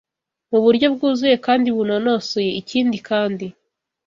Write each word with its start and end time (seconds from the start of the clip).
mu 0.51 0.59
buryo 0.63 0.87
bwuzuye 0.93 1.35
kandi 1.45 1.67
bunonosoye. 1.75 2.51
Ikindi 2.61 2.97
kandi 3.09 3.45